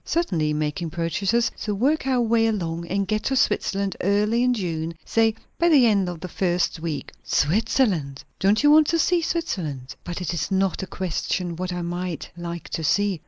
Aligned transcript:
"Certainly, 0.03 0.53
making 0.53 0.89
purchases. 0.89 1.51
So 1.55 1.75
work 1.75 2.07
our 2.07 2.21
way 2.21 2.47
along, 2.47 2.87
and 2.87 3.07
get 3.07 3.21
to 3.25 3.35
Switzerland 3.35 3.95
early 4.01 4.41
in 4.41 4.55
June 4.55 4.95
say 5.05 5.35
by 5.59 5.69
the 5.69 5.85
end 5.85 6.09
of 6.09 6.21
the 6.21 6.27
first 6.27 6.79
week." 6.79 7.11
"Switzerland!" 7.21 8.23
"Don't 8.39 8.63
you 8.63 8.71
want 8.71 8.87
to 8.87 8.97
see 8.97 9.21
Switzerland?" 9.21 9.93
"But 10.03 10.19
it 10.19 10.33
is 10.33 10.49
not 10.49 10.79
the 10.79 10.87
question, 10.87 11.55
what 11.55 11.71
I 11.71 11.83
might 11.83 12.31
like 12.35 12.67
to 12.69 12.83
see." 12.83 13.19